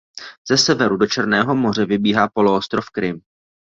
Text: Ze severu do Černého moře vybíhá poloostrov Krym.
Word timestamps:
Ze 0.49 0.57
severu 0.57 0.97
do 0.97 1.07
Černého 1.07 1.55
moře 1.55 1.85
vybíhá 1.85 2.27
poloostrov 2.29 2.89
Krym. 2.89 3.21